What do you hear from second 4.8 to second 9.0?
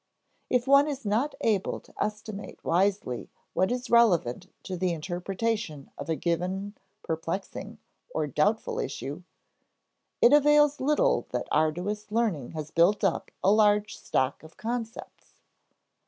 interpretation of a given perplexing or doubtful